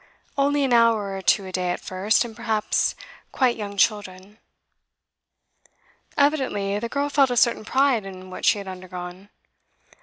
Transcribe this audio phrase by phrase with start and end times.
[0.35, 2.95] Only an hour or two a day at first, and perhaps
[3.31, 4.39] quite young children.'
[6.17, 9.29] Evidently the girl felt a certain pride in what she had undergone.